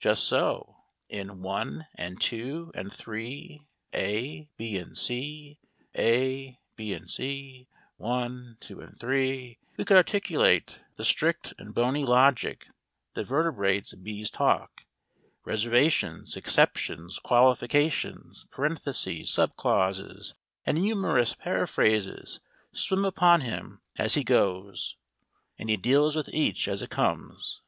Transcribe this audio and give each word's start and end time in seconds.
Just 0.00 0.24
so, 0.24 0.78
in 1.08 1.46
I 1.46 1.86
and 1.94 2.32
II 2.32 2.64
and 2.74 2.92
III, 3.06 3.60
A. 3.94 4.48
B. 4.56 4.76
and 4.76 4.98
C, 4.98 5.60
([alpha]), 5.94 6.58
([beta]), 6.74 6.96
and 6.96 7.06
([gamma]), 7.06 7.06
i, 7.06 7.22
ii, 7.22 8.56
and 8.80 9.02
iii, 9.04 9.60
we 9.76 9.84
could 9.84 9.96
articulate 9.96 10.80
the 10.96 11.04
strict 11.04 11.54
and 11.58 11.72
bony 11.72 12.04
logic 12.04 12.66
that 13.14 13.28
vertebrates 13.28 13.94
B 13.94 14.20
's 14.24 14.30
talk. 14.30 14.84
Reservations, 15.44 16.36
exceptions, 16.36 17.20
qualifications, 17.20 18.48
parentheses, 18.50 19.30
sub 19.30 19.54
clauses, 19.54 20.34
and 20.66 20.76
humorous 20.76 21.34
paraphrases 21.34 22.40
swim 22.72 23.04
upon 23.04 23.42
him 23.42 23.80
as 23.96 24.14
he 24.14 24.24
goes, 24.24 24.96
and 25.56 25.70
he 25.70 25.76
deals 25.76 26.16
with 26.16 26.28
each 26.34 26.66
as 26.66 26.82
it 26.82 26.90
comes. 26.90 27.62